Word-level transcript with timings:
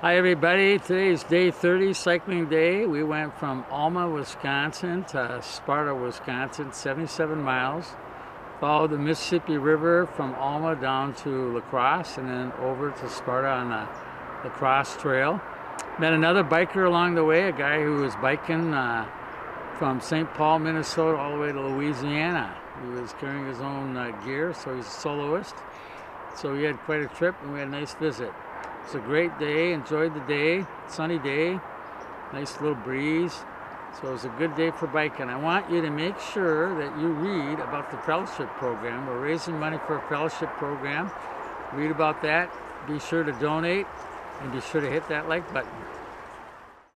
Hi 0.00 0.16
everybody, 0.16 0.78
today 0.78 1.08
is 1.08 1.24
day 1.24 1.50
30 1.50 1.92
cycling 1.92 2.48
day. 2.48 2.86
We 2.86 3.02
went 3.02 3.36
from 3.36 3.64
Alma, 3.68 4.08
Wisconsin 4.08 5.02
to 5.06 5.40
Sparta, 5.42 5.92
Wisconsin, 5.92 6.72
77 6.72 7.42
miles. 7.42 7.96
Followed 8.60 8.92
the 8.92 8.96
Mississippi 8.96 9.58
River 9.58 10.06
from 10.06 10.36
Alma 10.36 10.76
down 10.76 11.14
to 11.24 11.52
La 11.52 11.60
Crosse 11.62 12.16
and 12.16 12.28
then 12.28 12.52
over 12.60 12.92
to 12.92 13.10
Sparta 13.10 13.48
on 13.48 13.70
the 13.70 14.48
La 14.48 14.54
Crosse 14.54 14.96
Trail. 14.98 15.40
Met 15.98 16.12
another 16.12 16.44
biker 16.44 16.86
along 16.86 17.16
the 17.16 17.24
way, 17.24 17.48
a 17.48 17.52
guy 17.52 17.82
who 17.82 17.96
was 17.96 18.14
biking 18.22 18.72
uh, 18.72 19.04
from 19.80 20.00
St. 20.00 20.32
Paul, 20.34 20.60
Minnesota 20.60 21.18
all 21.18 21.32
the 21.32 21.40
way 21.40 21.50
to 21.50 21.60
Louisiana. 21.60 22.56
He 22.84 22.88
was 22.90 23.14
carrying 23.14 23.48
his 23.48 23.58
own 23.58 23.96
uh, 23.96 24.12
gear, 24.24 24.54
so 24.54 24.76
he's 24.76 24.86
a 24.86 24.90
soloist. 24.90 25.56
So 26.36 26.52
we 26.54 26.62
had 26.62 26.78
quite 26.84 27.00
a 27.00 27.08
trip 27.08 27.34
and 27.42 27.52
we 27.52 27.58
had 27.58 27.66
a 27.66 27.72
nice 27.72 27.94
visit. 27.94 28.32
It's 28.88 28.94
a 28.94 29.00
great 29.00 29.38
day, 29.38 29.74
enjoyed 29.74 30.14
the 30.14 30.20
day, 30.20 30.64
sunny 30.86 31.18
day, 31.18 31.60
nice 32.32 32.58
little 32.58 32.74
breeze. 32.74 33.34
So 34.00 34.08
it 34.08 34.12
was 34.12 34.24
a 34.24 34.30
good 34.38 34.56
day 34.56 34.70
for 34.70 34.86
biking. 34.86 35.28
I 35.28 35.36
want 35.36 35.70
you 35.70 35.82
to 35.82 35.90
make 35.90 36.18
sure 36.18 36.74
that 36.78 36.98
you 36.98 37.08
read 37.08 37.60
about 37.60 37.90
the 37.90 37.98
fellowship 37.98 38.48
program. 38.54 39.06
We're 39.06 39.20
raising 39.20 39.60
money 39.60 39.76
for 39.86 39.98
a 39.98 40.08
fellowship 40.08 40.48
program. 40.56 41.10
Read 41.74 41.90
about 41.90 42.22
that. 42.22 42.50
Be 42.86 42.98
sure 42.98 43.24
to 43.24 43.32
donate 43.32 43.86
and 44.40 44.52
be 44.52 44.62
sure 44.62 44.80
to 44.80 44.88
hit 44.90 45.06
that 45.10 45.28
like 45.28 45.52
button. 45.52 45.70